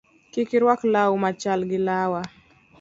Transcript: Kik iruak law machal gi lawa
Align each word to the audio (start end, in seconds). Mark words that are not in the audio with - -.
Kik 0.31 0.49
iruak 0.57 0.81
law 0.93 1.11
machal 1.23 1.59
gi 1.69 1.79
lawa 1.87 2.21